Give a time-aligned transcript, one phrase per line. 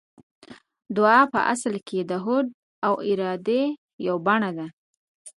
[0.95, 2.45] دعا په اصل کې د هوډ
[2.85, 3.61] او ارادې
[4.07, 4.67] يوه بڼه ده.